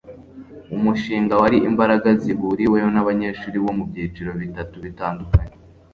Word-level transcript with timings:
umushinga 0.75 1.33
wari 1.41 1.57
imbaraga 1.69 2.09
zihuriweho 2.21 2.87
nabanyeshuri 2.95 3.57
bo 3.65 3.71
mubyiciro 3.77 4.31
bitatu 4.41 4.75
bitandukanye 4.85 5.55